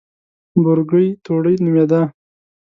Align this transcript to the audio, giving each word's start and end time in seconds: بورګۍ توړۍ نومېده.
بورګۍ 0.61 1.07
توړۍ 1.23 1.55
نومېده. 1.63 2.01